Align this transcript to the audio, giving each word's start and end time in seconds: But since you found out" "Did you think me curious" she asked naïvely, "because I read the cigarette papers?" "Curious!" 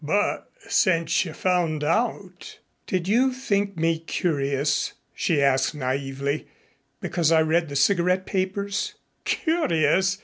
But 0.03 0.49
since 0.67 1.25
you 1.25 1.33
found 1.33 1.83
out" 1.83 2.57
"Did 2.87 3.07
you 3.07 3.31
think 3.31 3.77
me 3.77 3.99
curious" 3.99 4.93
she 5.13 5.43
asked 5.43 5.75
naïvely, 5.75 6.45
"because 7.01 7.31
I 7.31 7.43
read 7.43 7.69
the 7.69 7.75
cigarette 7.75 8.25
papers?" 8.25 8.95
"Curious!" 9.25 10.17